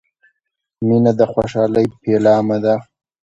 [0.87, 2.75] •مینه د خوشحالۍ پیلامه ده.